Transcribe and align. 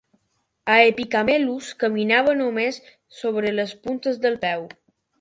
"Aepycamelus" 0.75 1.69
caminava 1.85 2.35
només 2.41 2.83
sobre 3.21 3.57
les 3.63 3.79
puntes 3.87 4.23
del 4.29 4.45
peu. 4.51 4.71